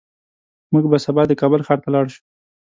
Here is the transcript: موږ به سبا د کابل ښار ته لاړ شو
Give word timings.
موږ 0.73 0.85
به 0.91 0.97
سبا 1.05 1.23
د 1.27 1.31
کابل 1.41 1.61
ښار 1.67 1.79
ته 1.83 1.89
لاړ 1.93 2.05
شو 2.13 2.21